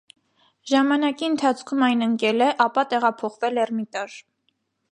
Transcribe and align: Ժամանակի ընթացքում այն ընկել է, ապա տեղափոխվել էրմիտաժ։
Ժամանակի 0.71 1.27
ընթացքում 1.27 1.85
այն 1.87 2.01
ընկել 2.05 2.45
է, 2.45 2.49
ապա 2.67 2.85
տեղափոխվել 2.95 3.63
էրմիտաժ։ 3.65 4.17